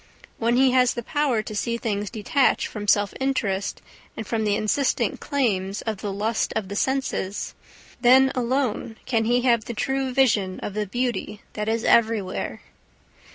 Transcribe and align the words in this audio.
When 0.39 0.55
he 0.57 0.71
has 0.71 0.95
the 0.95 1.03
power 1.03 1.43
to 1.43 1.55
see 1.55 1.77
things 1.77 2.09
detached 2.09 2.65
from 2.65 2.87
self 2.87 3.13
interest 3.19 3.83
and 4.17 4.25
from 4.25 4.45
the 4.45 4.55
insistent 4.55 5.19
claims 5.19 5.83
of 5.83 5.97
the 5.97 6.11
lust 6.11 6.51
of 6.55 6.69
the 6.69 6.75
senses, 6.75 7.53
then 8.01 8.31
alone 8.33 8.95
can 9.05 9.25
he 9.25 9.41
have 9.41 9.65
the 9.65 9.75
true 9.75 10.11
vision 10.11 10.59
of 10.61 10.73
the 10.73 10.87
beauty 10.87 11.43
that 11.53 11.69
is 11.69 11.83
everywhere. 11.83 12.63